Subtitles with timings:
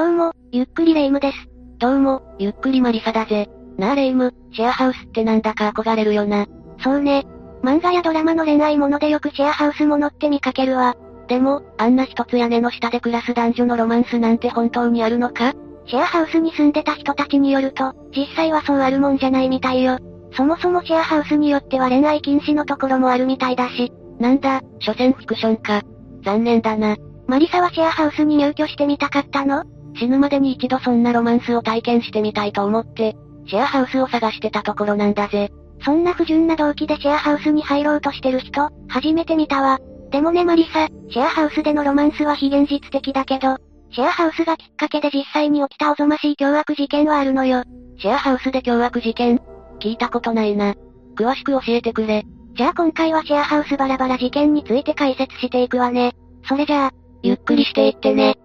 [0.00, 1.36] どうも、ゆっくりレ夢ムです。
[1.78, 3.50] どうも、ゆっくりマリサだぜ。
[3.76, 6.46] なあレ夢ム、シェアハウスってなんだか憧れるよな。
[6.82, 7.26] そうね。
[7.62, 10.96] 漫画やドラマの恋愛ものでよくシェアハウスものって見かけるわ。
[11.28, 15.52] でも、あんな一つ屋根の下で暮らす男女のロマンスなんて本当にあるのか？
[15.84, 19.98] シェアハウスに住んでた人たちによると、実際はそうあるもんじゃないみたいよ。
[20.32, 23.92] そもそもシェアハウスによっては恋愛禁止のところもあるみたいだし。
[24.18, 25.82] なんだ、所詮フィクションか。
[26.24, 26.96] 残念だな。
[27.26, 29.62] マリサはシェアハウスに入居してみたかったの？
[30.00, 33.14] 死ぬまでに一度そんなロマンスを体験してみたいと思って、
[33.46, 35.50] シェアハウスを探してたところなんだぜ。
[35.84, 39.78] そんな不純な動機でシェアハウスに入ろうとしてる人、初めて見たわ。
[40.10, 43.58] でもねマリサ、シェアハウスでのロマンスは非現実的だけど、
[43.92, 47.64] シェアハウスがきっかけで実際に起きたおぞましい凶悪事件はあるのよ。
[47.98, 49.38] シェアハウスで凶悪事件？
[49.80, 50.74] 聞いたことないな。
[51.14, 52.24] 詳しく教えてくれ。
[52.54, 56.14] じゃあ今回はシェアハウスバラバラ事件について解説していくわね。
[56.48, 56.90] それじゃあ、
[57.22, 58.36] ゆっくりしていってね。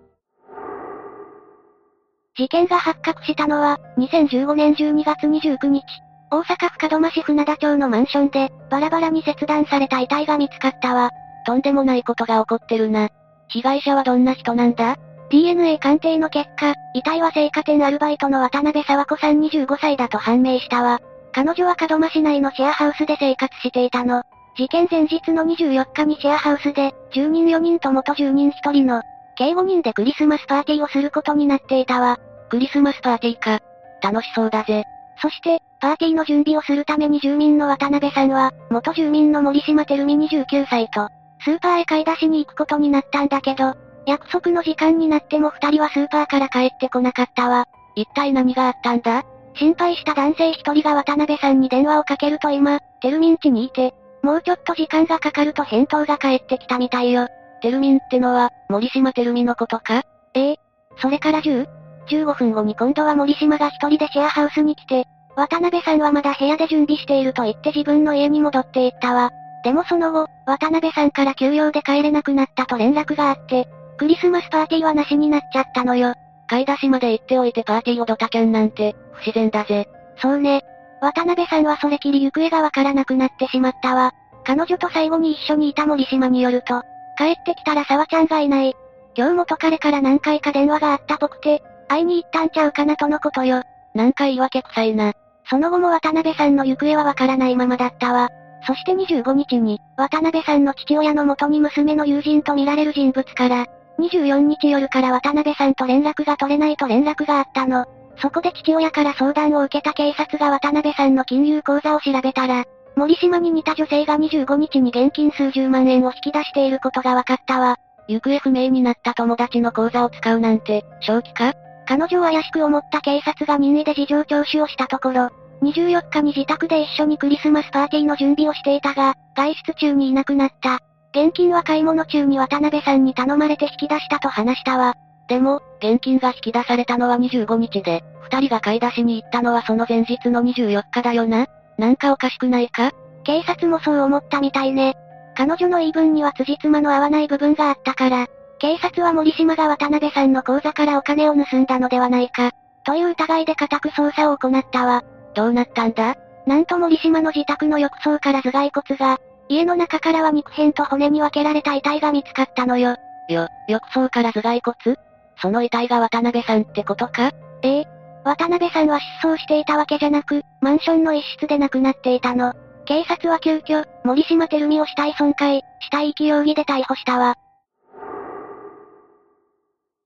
[2.37, 5.83] 事件が発覚したのは、2015年12月29日。
[6.29, 11.11] 大阪府門真市船田町のマンションで、バラバラに切断された遺体が見つかったわ。
[11.45, 13.09] とんでもないことが起こってるな。
[13.47, 14.97] 被害者はどんな人なんだ
[15.29, 20.99] ?DNA 鑑定の結果、遺体は青果店アルバイトの渡辺沢子さん25歳だと判明したわ。
[21.31, 24.23] 彼女は門真市内のシェアハウスで生活していたの。
[24.57, 29.03] 事件前日の24日にシェアハウスで、住人4人と元住人1人の、
[29.35, 32.17] 計5人でクリスマスパーティーをすることになっていたわ。
[32.49, 33.59] クリスマスパーティーか。
[34.01, 34.83] 楽しそうだぜ。
[35.21, 41.07] そして、パーティーの準備をするために住民の渡辺さんは、元住民の森島照美29歳と、
[41.43, 47.65] スーパーへ買い出しに行くことになったんだけど、約束の時間になっても二人はスーパーから帰ってこなかったわ。
[47.95, 49.23] 一体何があったんだ？
[49.55, 57.27] 心配した男性一人が渡辺さんに電話をかけると今、テルミン家にいて、もうちょっと時間がかかると返答が返ってきたみたいよ。
[57.61, 60.03] テルミンってのは、森島テルミのことか？
[60.33, 60.59] ええ。
[60.97, 61.67] それから10、
[62.07, 69.31] 15分後に今度は森島が一人でシェアハウスに来て、渡辺さんはまだ部屋で準備していると言って自分の家に戻っていったわ。
[69.63, 73.67] でもその後、渡辺さんから休養で帰れなくなったと連絡があって、
[73.97, 76.13] クリスマスパーティーはなしになっちゃったのよ。
[76.47, 79.87] 買い出しまで行っておいてパーティーをドタキャンなんて、不自然だぜ。
[80.21, 80.61] そうね。
[81.01, 84.13] 渡辺さんはそれきり行方がわからなくなってしまったわ。
[84.43, 86.83] 彼女と最後に一緒にいた森島によると、
[87.17, 88.75] 帰ってきたら沢ちゃんがいない。
[89.17, 93.63] 今日元彼から何回か電話があったぽくて、会いに行ったんちゃうかなとのことよ。
[93.93, 95.13] なんか言い訳臭いな。
[95.49, 98.29] その後も渡辺さんの行方はわからないままだったわ。
[98.67, 103.67] そして25日に、渡辺さんの父親の元に娘の友人と見られる人物から、
[103.99, 107.85] 24日夜から渡辺さんと連絡が取れないと連絡があったの。
[108.17, 117.77] そこで父親から相談を受けた警察が渡辺さんの金融口座を調べたら、森島に似た女性が25日に現金数十万円を引き出していることが分かったわ。
[118.07, 121.53] 行方不明になった友達の口座を使うなんて、正気か？
[121.87, 125.29] 彼女を怪しく思った警察が任意で事情聴取をしたところ、
[125.61, 130.79] 24日に自宅で一緒にクリスマスパーティーの準備をしていたが、外出中にいなくなった。
[131.11, 134.95] 現金は買い物中に渡辺さんに頼まれて引き出したと話したわ。
[135.27, 141.47] でも、現金が引き出されたのは25日で、二人が買い出しに行ったのはその前日の24日だよな
[141.77, 142.91] なんかおかしくないか？
[143.23, 144.95] 警察もそう思ったみたいね。
[145.35, 148.27] 彼女の言い分には辻褄の合わない部分があったから、
[148.59, 152.51] 警察は森島が渡辺さんの口座からお金を盗んだのではないか、
[152.85, 155.03] という疑いで家宅捜査を行ったわ。
[155.33, 156.15] どうなったんだ？
[156.45, 159.17] なんと森島の自宅の浴槽から頭蓋骨が、
[159.49, 162.95] 家の中からは肉片と骨に分けられた遺体が見つかったのよ。
[163.29, 164.97] よ、浴槽から頭蓋骨？
[165.41, 167.31] その遺体が渡辺さんってことか？
[167.63, 167.87] ええ。
[168.23, 172.53] 渡辺さんは失踪していたわけじゃなく、マンションの一室で亡くなっていたの。
[172.85, 177.35] 警察は急遽、森島照美を死体損壊、死体遺棄容疑で逮捕したわ。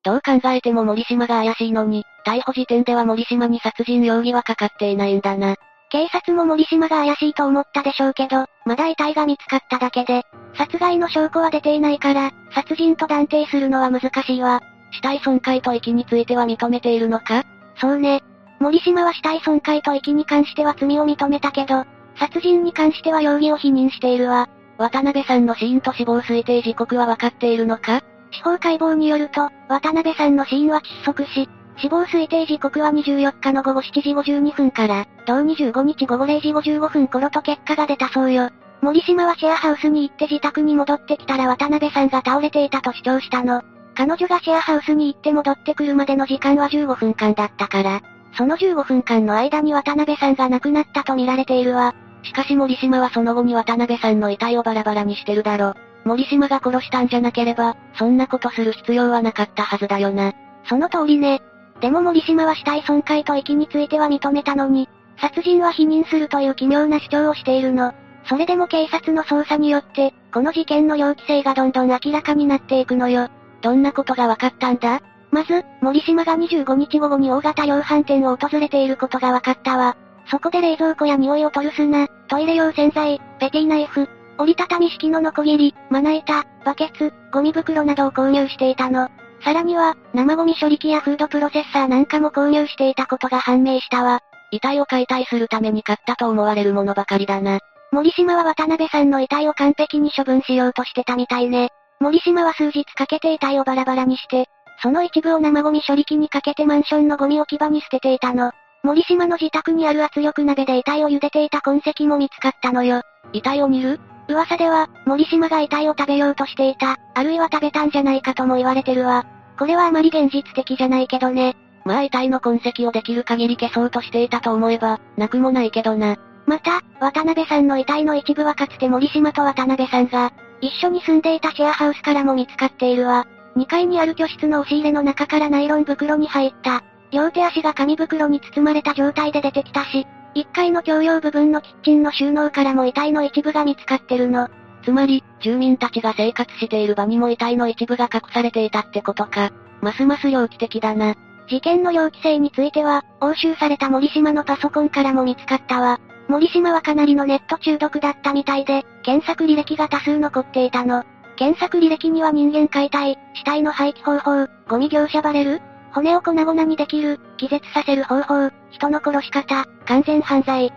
[0.09, 5.55] どう考えても森島が怪しいのに、逮捕時点では森島に殺人容疑はかかっていないんだな。
[5.91, 10.23] 警察も森島が怪しいと思ったでしょうけど、まだ遺体が見つかっただけで、
[10.55, 14.61] 殺害の証拠は出ていないから、殺人と断定するのは難しいわ。
[14.91, 17.44] 死体損壊と遺棄については認めているのか？
[17.79, 18.23] そうね。
[18.59, 21.85] 森島は死体損壊と遺棄に関しては罪を認めたけど、
[22.17, 24.50] 殺人に関しては容疑を否認しているわ。
[24.79, 28.01] 渡辺さんの死因と死亡推定時刻は分かっているのか？
[28.31, 38.49] 司法解剖によると、渡辺さんの死因は窒息し、死亡推定時刻は24日の午後7時52分から、同25日午後0時55分頃と結果が出たそうよ。
[38.81, 43.61] 森島はシェアハウスに行って自宅に戻ってきたら渡辺さんが倒れていたと主張したの。
[43.95, 48.01] 彼女がシェアハウスに行って戻ってくるまでの時間は15分間だったから、
[48.37, 51.93] その15分間の間に渡辺さんが亡くなったと見られているわ。
[52.23, 55.73] しかし森島はその後に渡辺さんの遺体をバラバラにしてるだろ。
[56.09, 60.33] 森島が殺したんじゃなければ、そんなことする必要はなかったはずだよな。
[60.67, 61.39] その通りね。
[61.81, 64.89] でも森島は死体損壊と遺棄については認めたのに、
[65.21, 67.94] 殺人は否認するという奇妙な主張をしているの。
[68.25, 73.29] それでも警察の捜査によって、この事件の猟奇性がどんどん明らかになっていくのよ。
[73.62, 75.01] どんなことが分かったんだ？
[75.29, 79.95] まず、森島が25日午後に大型量販店を訪れていることが分かったわ。
[80.25, 84.09] そこで冷蔵庫や匂いを取る砂、トイレ用洗剤、ペティナイフ、
[84.39, 89.09] 折りたたみ式のノコギリ、まな板、バケツ、ゴミ袋などを購入していたの。
[89.44, 94.21] さらには、生ゴミ処理機やフードプロセッサーなんかも購入していたことが判明したわ。
[94.51, 97.59] 遺体を解体するために買ったと思われるものばかりだな。
[97.91, 101.69] 森島は渡辺さんの遺体を完璧に処分しようとしてたみたいね。
[102.00, 104.45] 森島は数日かけて遺体をバラバラにして、
[104.81, 108.51] その一部を生ゴミ処理機にかけてマンションのゴミ置き場に捨てていたの。
[108.83, 113.01] 森島の自宅にある圧力鍋で遺体を茹でていた痕跡も見つかったのよ。
[113.33, 114.00] 遺体を煮る？
[114.29, 119.25] 噂では、森島が遺体を食べようとしていた、あるいは食べたんじゃないかとも言われてるわ。
[119.57, 121.57] これはあまり現実的じゃないけどね。
[121.83, 126.17] まあ遺体の痕跡をできる限り消そうとしていたと思えば、なくもないけどな。
[126.45, 130.31] また、渡辺さんの遺体の一部はかつて森島と渡辺さんが、
[130.61, 133.25] 一緒に住んでいたシェアハウスからも見つかっているわ。
[133.55, 140.05] 2階にある居室の押し入れの中からナイロン袋に入った、両手足が紙袋に包まれた状態で出てきたし、
[140.35, 144.49] 1階の共用部分のキッチンの収納からも遺体の一部が見つかってるの。
[144.83, 149.51] つまり、住民たちが生活している場にも遺体の一部が隠されていたってことか。
[149.81, 151.15] ますます猟奇的だな。
[151.47, 155.99] 事件の猟奇性については、押収された森島のパソコンからも見つかったわ。
[156.27, 161.03] 森島はかなりのネット中毒だったみたいで、検索履歴が多数残っていたの。
[161.37, 165.61] 検索履歴には人間解体、死体の廃棄方法、ゴミ業者バレる
[165.94, 170.71] 骨を粉々にできる、気絶させる方法、人の殺し方、完全犯罪、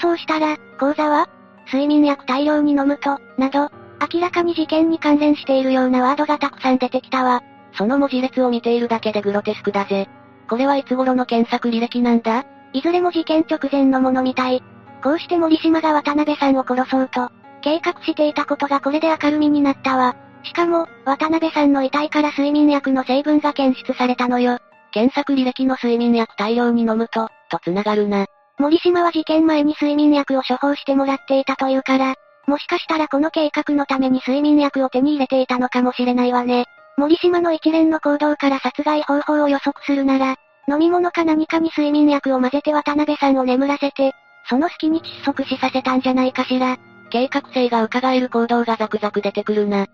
[0.00, 1.28] 失踪したら、口座は
[1.66, 3.70] 睡眠薬大量に飲むと、など、
[4.12, 7.42] 明らかに事件に関連しているようなワードがたくさん出てきたわ。
[7.72, 10.08] その文字列を見ているだけでグロテスクだぜ。
[10.48, 12.44] これはいつ頃の検索履歴なんだ？
[12.72, 14.62] いずれも事件直前のものみたい。
[15.02, 17.30] こうして森島が渡辺さんを殺そうと、
[17.62, 20.16] 計画していたことがこれで明るみになったわ。
[20.46, 24.58] しかも、渡辺さんの遺体から睡眠薬の成分が検出されたのよ。
[24.92, 28.26] 検索履歴の睡眠薬大量に飲むと、と繋がるな。
[28.58, 32.14] 森島は事件前に睡眠薬を処方してもらっていたというから、
[32.46, 36.64] もしかしたらこの計画のために睡眠薬を手に入れていたのかもしれないわね。
[36.96, 40.36] 森島の一連の行動から殺害方法を予測するなら、
[40.68, 44.12] 飲み物か何かに睡眠薬を混ぜて渡辺さんを眠らせて、
[44.48, 46.78] その隙に窒息死させたんじゃないかしら。
[47.10, 49.86] 計画性が伺える行動がザクザク出てくるな。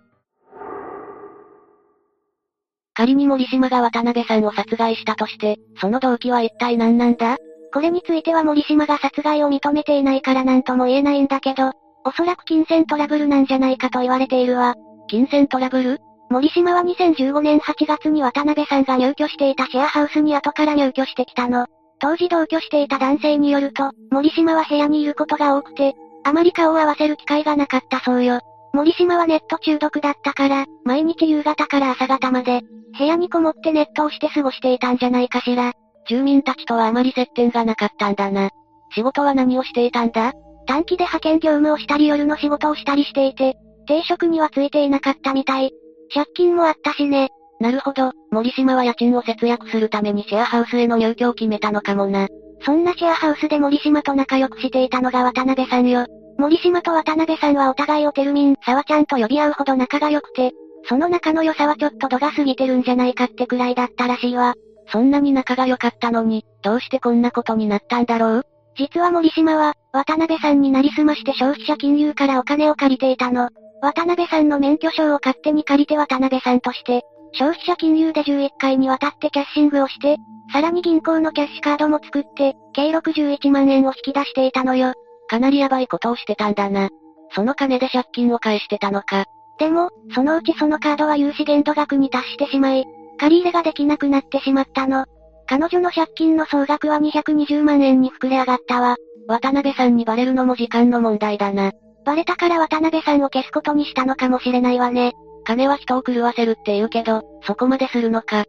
[2.94, 7.36] 仮に森島が渡辺さんを殺害したとして、その動機は一体何なんだ？
[7.72, 11.72] これについては森島が殺害を認めていないから何とも言えないんだけど、
[12.04, 14.74] おそらく金銭トラブルなんじゃないかと言われているわ。
[15.08, 15.98] 金銭トラブル？
[16.28, 21.66] 森島は2015年8月に渡辺さんが入居していたシェアハウスに後から入居してきたの。
[21.98, 28.40] 当時同居していた男性によると、森島は部屋にいることが多くて、あまり顔を合わせる機会がなかったそうよ。
[28.72, 32.62] 森島はネット中毒だったから、毎日夕方から朝方まで、
[32.98, 35.72] 部屋にこもってネットをして過ごしていたんじゃないかしら。
[36.08, 38.50] 住民たちとはあまり接点がなかったんだな。
[38.94, 40.32] 仕事は何をしていたんだ？
[40.66, 43.54] 短期で派遣業務をしたり夜の仕事をしたりしていて、
[43.86, 45.70] 定職にはついていなかったみたい。
[46.14, 47.28] 借金もあったしね。
[47.60, 52.28] なるほど、森島は家賃を節約するためにシェアハウスへの入居を決めたのかもな。
[52.64, 56.06] そんなシェアハウスで森島と仲良くしていたのが渡辺さんよ。
[56.42, 60.50] 森島と渡辺さんはお互いをテルミン、沢ちゃんと呼び合うほど仲が良くて、
[60.88, 64.54] その仲の良さはちょっと度が過ぎてるんじゃないかってくらいだったらしいわ。
[64.88, 68.46] そんなに仲が良かったのに、どうしてこんなことになったんだろう？
[68.76, 73.48] 実は森島は、渡辺さんになりすまして消費者金融からお金を借りていたの。
[73.80, 77.02] 渡辺さんの免許証を勝手に借りて渡辺さんとして、
[77.34, 80.16] 消費者金融で11回にわたってキャッシングをして、
[80.52, 84.94] さらに銀行のキャッシュカードも作って、計61万円を引き出していたのよ。
[85.32, 86.90] かなりヤバいことをしてたんだな。
[87.30, 89.24] その金で借金を返してたのか。
[89.58, 92.84] でも、そのうちそのカードは融資限度額に達してしまい、
[93.18, 95.06] 借り入れができなくなってしまったの。
[95.46, 98.96] 彼女の借金の総額は220万円に膨れ上がったわ。
[99.26, 101.72] 渡辺さんにバレるのも時間の問題だな。
[102.04, 105.12] バレたから渡辺さんを消すことにしたのかもしれないわね。
[105.44, 108.44] 金は人を狂わせるって言うけど、そこまでするのか。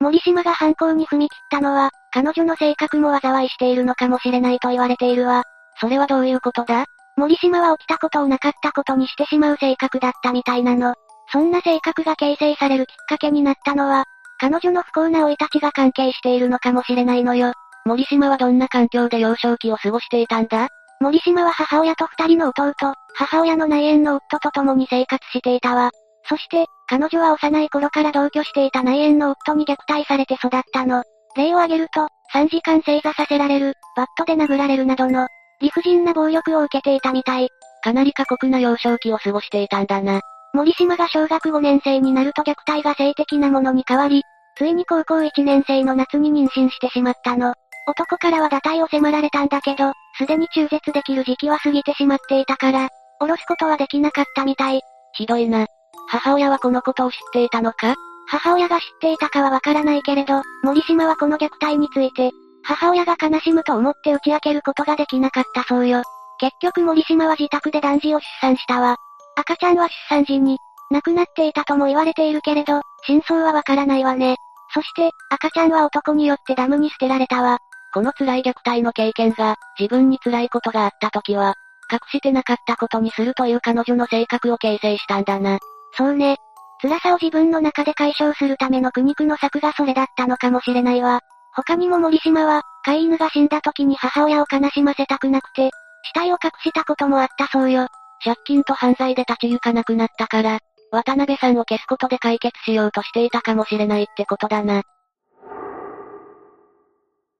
[0.00, 5.42] 森島が犯行に踏み切ったのは、彼女の性格も災いしているのかもしれないと言われているわ。
[5.80, 6.84] それはどういうことだ？
[7.16, 10.94] 森島は起きたことをなかったことにしてしまう性格だったみたいなの。
[11.32, 14.04] そんな性格が形成されるきっかけになったのは、
[14.38, 17.52] 彼女の不幸な生い立ちが関係しているのかもしれないのよ。
[17.84, 20.68] 森島はどんな環境で幼少期を過ごしていたんだ？
[21.00, 22.74] 森島は母親と二人の弟、
[23.14, 25.90] 母親の内縁の夫と共に生活していたわ。
[26.28, 31.02] そして、彼女は幼い頃から同居していた内縁の夫に虐待されて育ったの。
[31.36, 35.28] 例を挙げると、3時間正座させられる、バットで殴られるなどの、
[35.60, 37.48] 理不尽な暴力を受けていたみたい。
[37.82, 40.20] かなり過酷な幼少期を過ごしていたんだな。
[40.52, 44.22] 森島が小学5年生になると虐待が性的なものに変わり、
[44.56, 47.54] ついに高校1年生の夏に妊娠してしまったの。
[47.86, 52.88] 男からは堕胎を迫られたんだけど、すでに中絶できる時期は過ぎてしまっていたから、
[53.18, 54.80] 下ろすことはできなかったみたい。
[55.12, 55.66] ひどいな。
[56.08, 57.94] 母親はこのことを知っていたのか？
[58.34, 62.32] 母親が知っていたかはわからないけれど、森島はこの虐待について、
[62.64, 66.02] 母親が悲しむと思って打ち明けることができなかったそうよ。
[66.40, 68.96] 結局森島は自宅で男児を出産したわ。
[69.36, 70.58] 赤ちゃんは出産時に、
[70.90, 74.36] 亡くなっていたとも言われているけれど、真相はわからないわね。
[74.72, 77.58] そして、赤ちゃんは男によってダムに捨てられたわ。
[77.92, 81.54] この辛い虐待の経験が、自分に辛いことがあった時は、
[81.92, 85.60] 隠してなかったことにするという彼女の性格を形成したんだな。
[85.96, 86.36] そうね。
[86.84, 91.20] 辛さを自分の中で解消するための苦肉の策がそれだったのかもしれないわ。
[91.54, 95.70] 他にも森島は、飼い犬が死んだ時に母親を悲しませたくなくて、
[96.02, 97.86] 死体を隠したこともあったそうよ。
[98.22, 100.58] 借金と犯罪で立ち行かなくなったから、
[100.90, 104.82] 渡辺さんを消すことで解決しようとしていたかもしれないってことだな。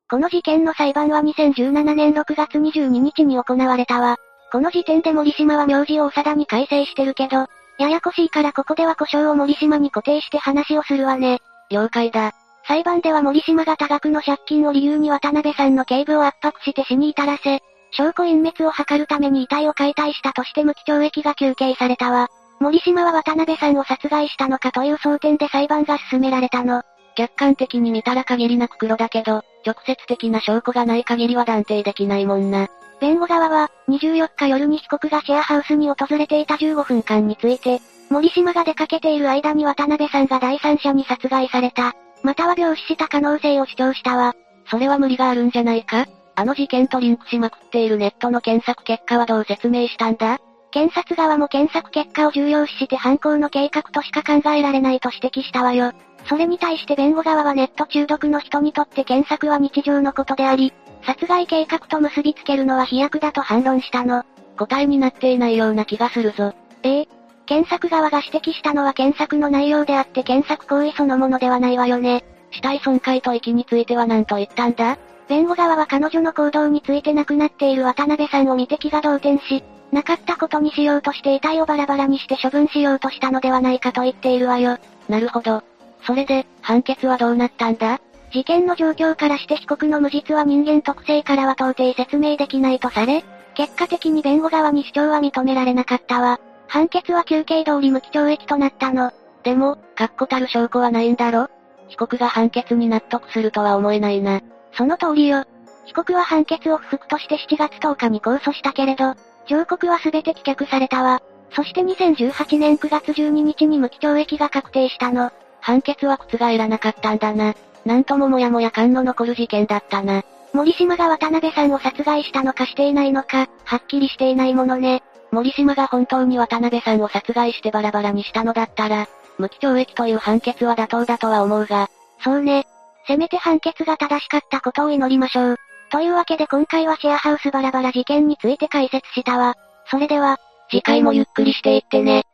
[0.09, 4.17] この事件の裁判は2017年6月22日に行われたわ。
[4.51, 7.47] この時点で森島は名字を長田に改正してるけど、
[7.79, 11.41] ややこしいからここでは故障を森島に固定して話をするわね。
[11.71, 12.33] 了解だ。
[12.67, 22.29] 裁判では森島が多額の借金を理由に渡辺さんの警部を圧迫して死に至らせ、証拠隠滅を図るために遺体を解体したとして無期懲役が求刑されたわ。
[22.61, 26.83] 森島は渡辺さんを殺害したのかという争点で裁判が進められたの。
[27.15, 32.69] 客観的に見たら限りなく黒だけど、直接的な証拠がない限りは断定できないもんな。
[33.01, 37.81] 弁護側は、24日夜に被告がシェアハウスに訪れていた15分間について、
[38.11, 44.35] 森島が出かけている間に渡辺さんが第三者に殺害された、または病死した可能性を主張したわ。
[44.71, 46.07] それは無理があるんじゃないか？
[46.37, 50.39] あの事件とリンクしまくっているネットの検索結果はどう説明したんだ？
[50.71, 55.93] 検察側も検索結果を重要視して犯行の計画としか考えられないと指摘したわよ。
[56.27, 64.25] それに対して弁護側はネット中毒の人にとって検索は日常のことであり、殺害計画と結びつけるのは飛躍だと反論したの。
[64.57, 66.55] 答えになっていないような気がするぞ。
[66.83, 67.09] ええ。
[67.47, 72.25] 検索側が指摘したのは検索の内容であって検索行為そのものではないわよね。
[72.53, 74.97] 死体損壊と遺棄については何と言ったんだ？
[75.29, 79.63] 弁護側は彼女の行動について亡くなっている渡辺さんを見て気が動転し、
[79.93, 84.79] なかったことにしようとして遺体をバラバラにして処分しようとしたのではないかと言っているわよ。
[85.09, 85.63] なるほど。
[86.07, 88.01] それで、判決はどうなったんだ？
[88.33, 96.41] 事件の状況からして被告の無実は人間特性からは到底説明できないとされ、結果的に弁護側に主張は認められなかったわ。
[96.67, 99.13] 判決は休刑通り無期懲役となったの。
[99.45, 101.49] でも、確固たる証拠はないんだろ？
[101.89, 104.41] 被告が判決に納得するとは思えないな。
[104.73, 105.45] その通りよ。
[105.85, 109.15] 被告は判決を不服として7月10日に控訴したけれど、
[109.47, 111.23] 上告は全て棄却されたわ。
[111.55, 115.31] そして2018年9月12日に無期懲役が確定したの。
[115.65, 117.55] 判決は覆らなかったんだな。
[117.87, 120.23] なんとももやもや感の残る事件だったな。
[120.53, 125.03] 森島が渡辺さんを殺害したのかしていないのか、はっきりしていないものね。
[125.33, 131.89] 森島が本当に渡辺さんを殺害してバラバラにしたのだったら、無期懲役という判決は妥当だとは思うが。
[132.23, 132.67] そうね。
[133.07, 135.57] せめて判決が正しかったことを祈りましょう。
[135.91, 139.55] というわけで今回はシェアハウスバラバラ事件について解説したわ。
[139.91, 140.39] それでは、
[140.71, 142.25] 次回もゆっくりしていってね。